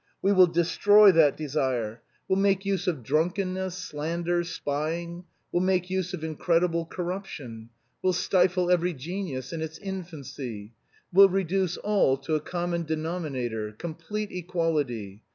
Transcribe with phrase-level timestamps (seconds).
[0.19, 6.11] We will destroy that desire; we'll make use of drunkenness, slander, spying; we'll make use
[6.15, 7.69] of incredible corruption;
[8.01, 10.73] we'll stifle every genius in its infancy.
[11.13, 13.73] We'll reduce all to a common denominator!
[13.73, 15.21] Complete equality!